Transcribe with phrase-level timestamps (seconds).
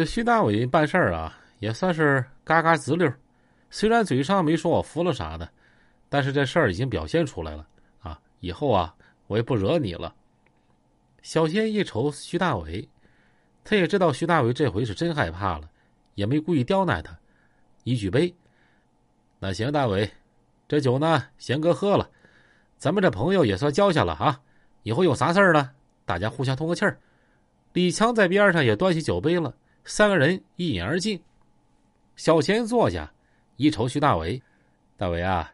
[0.00, 3.12] 这徐大伟办事儿啊，也算是嘎嘎直溜。
[3.68, 5.46] 虽然嘴上没说我服了啥的，
[6.08, 7.68] 但是这事儿已经表现出来了
[8.00, 8.18] 啊！
[8.38, 8.94] 以后啊，
[9.26, 10.14] 我也不惹你了。
[11.20, 12.88] 小仙一瞅徐大伟，
[13.62, 15.68] 他也知道徐大伟这回是真害怕了，
[16.14, 17.14] 也没故意刁难他。
[17.84, 18.34] 一举杯，
[19.38, 20.10] 那行，大伟，
[20.66, 22.08] 这酒呢，贤哥喝了，
[22.78, 24.40] 咱们这朋友也算交下了啊！
[24.82, 25.72] 以后有啥事儿呢，
[26.06, 26.98] 大家互相通个气儿。
[27.74, 29.54] 李强在边上也端起酒杯了。
[29.84, 31.20] 三个人一饮而尽。
[32.16, 33.10] 小贤坐下，
[33.56, 34.40] 一瞅徐大伟
[34.96, 35.52] ：“大伟啊，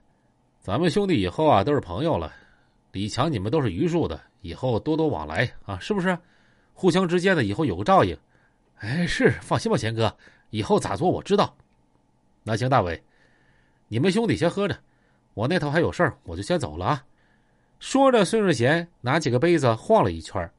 [0.61, 2.33] 咱们兄弟以后啊都是朋友了。
[2.93, 6.19] 李强，你们都是榆树的，以后多多往来啊，是不是？
[6.75, 8.17] 互相之间的以后有个照应。
[8.79, 10.15] 哎，是，放心吧，贤哥，
[10.51, 11.57] 以后咋做我知道。
[12.43, 13.03] 那行，大伟，
[13.89, 14.77] 你们兄弟先喝着，
[15.35, 17.05] 我那头还有事儿，我就先走了啊。”
[17.79, 20.51] 说着，孙世贤拿起个杯子晃了一圈：“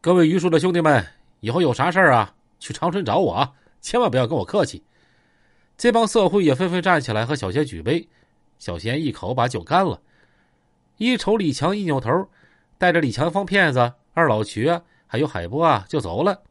[0.00, 1.04] 各位榆树的兄弟们，
[1.40, 3.52] 以后有啥事儿啊？”去长春找我啊！
[3.80, 4.84] 千万不要跟我客气。
[5.76, 8.06] 这帮色会也纷纷站起来和小贤举杯，
[8.58, 10.00] 小贤一口把酒干了。
[10.98, 12.28] 一瞅李强，一扭头，
[12.76, 14.70] 带着李强方骗子、二老徐，
[15.06, 16.42] 还有海波啊，就走了。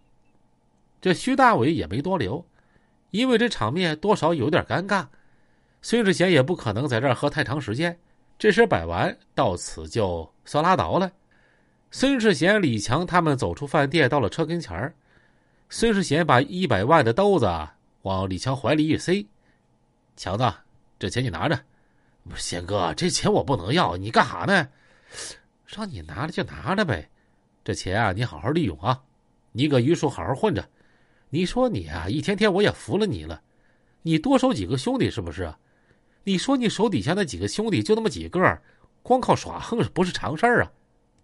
[0.99, 2.43] 这徐大伟也没多留，
[3.11, 5.05] 因为这场面多少有点尴尬。
[5.81, 7.97] 孙世贤也不可能在这儿喝太长时间，
[8.39, 11.11] 这事摆完，到此就算拉倒了。
[11.91, 14.93] 孙世贤、李强他们走出饭店，到了车跟前儿。
[15.71, 17.47] 孙世贤把一百万的兜子
[18.01, 19.23] 往李强怀里一塞
[20.17, 20.51] ：“强子，
[20.97, 21.59] 这钱你拿着。
[22.27, 24.67] ”“不是贤哥，这钱我不能要，你干哈呢
[25.67, 27.07] ？”“让你拿着就拿着呗，
[27.63, 28.99] 这钱啊，你好好利用啊。
[29.51, 30.67] 你搁榆树好好混着。
[31.29, 33.39] 你说你啊，一天天我也服了你了。
[34.01, 35.53] 你多收几个兄弟是不是？
[36.23, 38.59] 你说你手底下那几个兄弟就那么几个，
[39.03, 40.71] 光靠耍横不是常事儿啊？”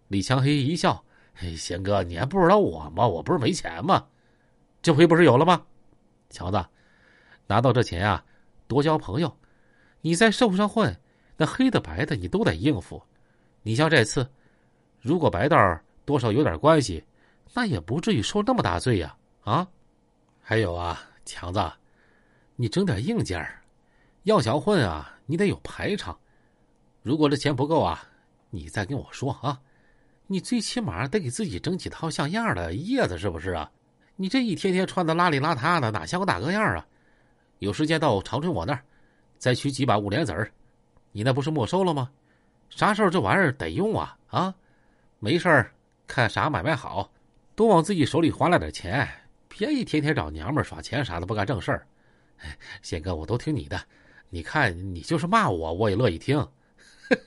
[0.06, 3.08] 李强嘿嘿一笑：“嘿，贤哥，你还不知道我吗？
[3.08, 4.06] 我不是没钱吗？”
[4.86, 5.66] 这回不是有了吗，
[6.30, 6.64] 强子，
[7.48, 8.24] 拿到这钱啊，
[8.68, 9.36] 多交朋友。
[10.00, 10.96] 你在社会上混，
[11.36, 13.02] 那黑的白的你都得应付。
[13.62, 14.30] 你像这次，
[15.00, 17.02] 如果白道多少有点关系，
[17.52, 19.16] 那也不至于受那么大罪呀。
[19.40, 19.66] 啊，
[20.40, 21.60] 还有啊，强子，
[22.54, 23.44] 你整点硬件
[24.22, 26.16] 要想混啊，你得有排场。
[27.02, 28.08] 如果这钱不够啊，
[28.50, 29.60] 你再跟我说啊。
[30.28, 33.68] 你最起码得给自己整几套像样的叶子，是不是啊？
[34.16, 36.86] 你这一天天穿的邋里邋遢的，哪像个大哥样啊？
[37.58, 38.82] 有时间到长春我那儿，
[39.38, 40.50] 再取几把五莲子儿。
[41.12, 42.10] 你那不是没收了吗？
[42.70, 44.16] 啥时候这玩意儿得用啊？
[44.28, 44.54] 啊，
[45.18, 45.70] 没事儿，
[46.06, 47.10] 看啥买卖好，
[47.54, 49.08] 多往自己手里划拉点钱，
[49.48, 51.86] 别一天天找娘们耍钱啥的，不干正事儿。
[52.82, 53.80] 贤哥，我都听你的，
[54.30, 56.46] 你看你就是骂我，我也乐意听。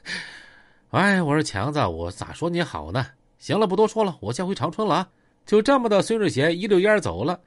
[0.90, 3.06] 哎，我说强子，我咋说你好呢？
[3.38, 5.10] 行了，不多说了，我先回长春了啊。
[5.50, 7.42] 就这么的，孙志贤一溜烟走了。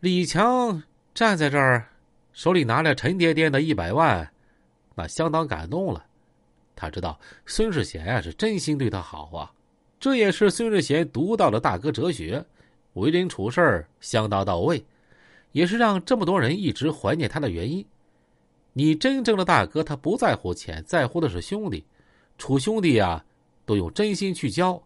[0.00, 0.82] 李强
[1.12, 1.86] 站在这儿，
[2.32, 4.26] 手里拿着沉甸甸的一百万，
[4.94, 6.02] 那相当感动了。
[6.74, 9.52] 他知道孙世贤啊是真心对他好啊，
[10.00, 12.42] 这也是孙世贤独到的大哥哲学，
[12.94, 14.82] 为人处事相当到位，
[15.50, 17.84] 也是让这么多人一直怀念他的原因。
[18.72, 21.84] 你真正的大哥，他不在乎钱，在乎的是兄弟。
[22.38, 23.22] 处兄弟呀，
[23.66, 24.82] 都用真心去交，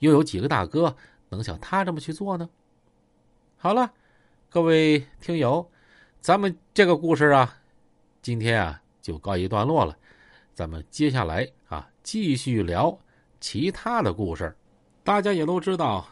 [0.00, 0.94] 又有几个大哥？
[1.34, 2.48] 能像他这么去做呢？
[3.56, 3.90] 好了，
[4.48, 5.68] 各位听友，
[6.20, 7.56] 咱们这个故事啊，
[8.22, 9.96] 今天啊就告一段落了。
[10.54, 12.96] 咱们接下来啊继续聊
[13.40, 14.54] 其他的故事。
[15.02, 16.06] 大家也都知道，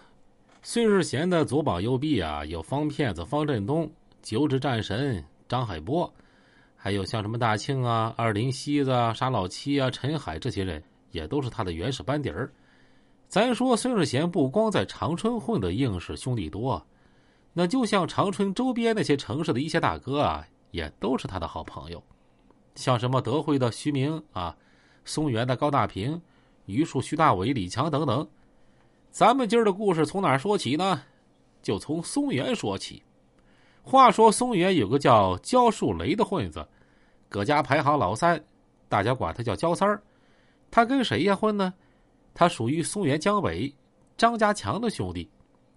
[0.62, 3.90] 孙世贤的左膀右臂啊，有方骗子方振东、
[4.20, 6.12] 九指战神张海波，
[6.76, 12.52] 还有像什么大庆啊、二林西子啊、沙老七啊、陈海这些人，也都是他的原始班底儿。
[13.32, 16.86] 咱说孙世贤不光在长春混的硬是兄弟多，
[17.54, 22.04] 那就像长春周边那些城市的一些大哥啊，也都是他的好朋友，
[22.74, 24.54] 像什么德惠的徐明啊，
[25.06, 26.20] 松原的高大平，
[26.66, 28.28] 榆树徐大伟、李强等等。
[29.10, 31.00] 咱们今儿的故事从哪说起呢？
[31.62, 33.02] 就从松原说起。
[33.82, 36.68] 话说松原有个叫焦树雷的混子，
[37.30, 38.44] 搁家排行老三，
[38.90, 40.02] 大家管他叫焦三儿。
[40.70, 41.72] 他跟谁呀混呢？
[42.34, 43.72] 他属于松原江北
[44.16, 45.28] 张家强的兄弟，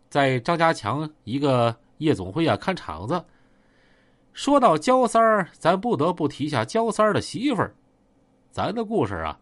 [0.10, 3.24] 在张家强一个夜总会啊看场子。
[4.34, 7.74] 说到焦三儿，咱不得不提一下焦三儿的媳妇儿。
[8.52, 9.40] 咱的故事啊，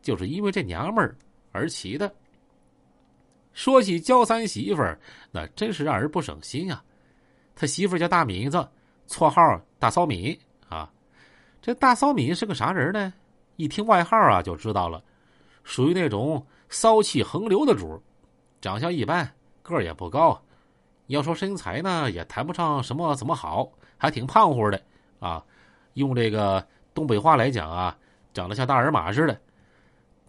[0.00, 1.16] 就是因为这娘们儿
[1.52, 2.12] 而起的。
[3.52, 4.98] 说起焦三媳妇儿，
[5.30, 6.82] 那真是让人不省心啊。
[7.54, 8.66] 他媳妇叫大敏子，
[9.06, 10.38] 绰号大骚敏
[10.68, 10.90] 啊。
[11.60, 13.12] 这大骚敏是个啥人呢？
[13.56, 15.02] 一听外号啊，就知道了。
[15.64, 18.02] 属于那种骚气横流的主，
[18.60, 19.30] 长相一般，
[19.62, 20.40] 个儿也不高，
[21.06, 24.82] 要说身材呢，也谈不上什么怎么好，还挺胖乎的
[25.18, 25.44] 啊。
[25.94, 27.96] 用这个东北话来讲啊，
[28.32, 29.38] 长得像大耳马似的。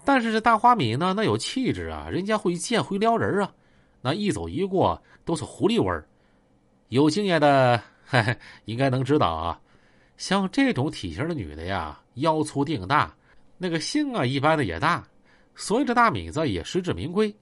[0.04, 3.54] 但是这大花米呢，那有气质啊，人家会见会撩人啊，
[4.02, 6.06] 那一走一过都是狐狸味儿。
[6.90, 7.82] 有经验的
[8.66, 9.60] 应该能知道啊，
[10.18, 13.16] 像这种体型的女的呀，腰粗腚大，
[13.58, 15.08] 那个性啊一般的也大，
[15.56, 17.34] 所以这大米子也实至名归。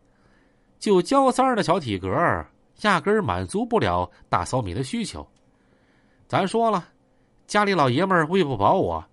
[0.80, 2.50] 就焦三儿的小体格儿
[2.82, 5.28] 压根儿满足不了大嫂米的需求。
[6.28, 6.88] 咱说了，
[7.46, 9.04] 家里老爷们儿喂不饱我，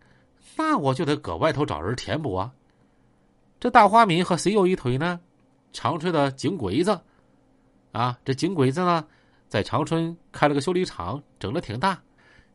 [0.56, 2.52] 那我就得搁外头找人填补啊。
[3.60, 5.20] 这大花米和谁有一腿呢？
[5.72, 6.98] 长春的井鬼子，
[7.92, 9.06] 啊，这井鬼子呢，
[9.48, 12.00] 在长春开了个修理厂，整的挺大。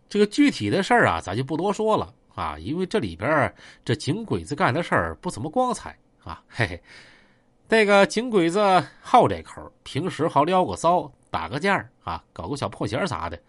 [0.09, 3.53] 这个具体的事儿啊，咱就不多说了啊，因为这里边
[3.85, 6.41] 这井鬼子干的事儿不怎么光彩啊。
[6.49, 6.81] 嘿嘿，
[7.67, 8.61] 那个井鬼子
[9.01, 13.39] 好这口，平时好撩个骚，打个架啊，搞个小破鞋啥的。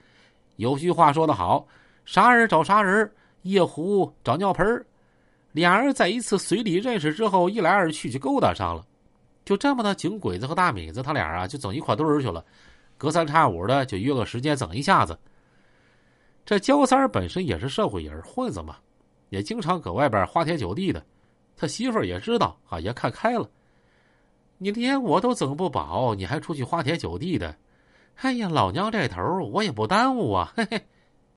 [0.57, 1.67] 有句话说得好，
[2.05, 3.11] 啥人找啥人，
[3.43, 4.85] 夜壶找尿盆
[5.53, 8.85] 俩人在一次随礼认识之后，一来二去就勾搭上了，
[9.45, 12.45] 就这么的，井鬼子和大米子他俩啊就整一块堆儿去了，
[12.97, 15.19] 隔三差五的就约个时间整一下子。
[16.45, 18.77] 这焦三本身也是社会人混子嘛，
[19.29, 21.05] 也经常搁外边花天酒地的，
[21.57, 23.49] 他媳妇儿也知道啊，也看开了。
[24.59, 27.57] 你连我都整不饱，你还出去花天酒地的？
[28.17, 29.21] 哎呀，老娘这头
[29.53, 30.87] 我也不耽误啊，嘿嘿。